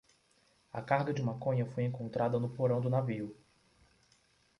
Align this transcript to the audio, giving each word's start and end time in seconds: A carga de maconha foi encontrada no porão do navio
A 0.73 0.81
carga 0.81 1.13
de 1.13 1.21
maconha 1.21 1.63
foi 1.63 1.83
encontrada 1.83 2.39
no 2.39 2.49
porão 2.49 2.81
do 2.81 2.89
navio 2.89 3.37